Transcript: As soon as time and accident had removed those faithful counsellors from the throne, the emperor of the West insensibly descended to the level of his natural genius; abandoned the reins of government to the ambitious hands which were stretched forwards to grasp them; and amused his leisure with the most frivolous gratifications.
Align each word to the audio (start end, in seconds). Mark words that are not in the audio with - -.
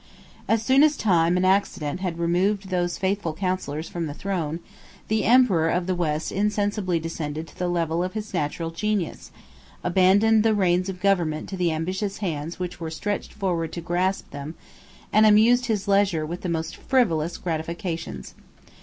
As 0.47 0.63
soon 0.63 0.81
as 0.81 0.97
time 0.97 1.37
and 1.37 1.45
accident 1.45 1.99
had 1.99 2.17
removed 2.17 2.69
those 2.69 2.97
faithful 2.97 3.35
counsellors 3.35 3.87
from 3.87 4.07
the 4.07 4.15
throne, 4.15 4.59
the 5.09 5.25
emperor 5.25 5.69
of 5.69 5.85
the 5.85 5.93
West 5.93 6.31
insensibly 6.31 6.99
descended 6.99 7.45
to 7.49 7.59
the 7.59 7.67
level 7.67 8.03
of 8.03 8.13
his 8.13 8.33
natural 8.33 8.71
genius; 8.71 9.29
abandoned 9.83 10.41
the 10.41 10.55
reins 10.55 10.89
of 10.89 10.99
government 11.01 11.47
to 11.49 11.55
the 11.55 11.71
ambitious 11.71 12.17
hands 12.17 12.57
which 12.57 12.79
were 12.79 12.89
stretched 12.89 13.31
forwards 13.33 13.73
to 13.75 13.81
grasp 13.81 14.27
them; 14.31 14.55
and 15.13 15.27
amused 15.27 15.67
his 15.67 15.87
leisure 15.87 16.25
with 16.25 16.41
the 16.41 16.49
most 16.49 16.77
frivolous 16.77 17.37
gratifications. 17.37 18.33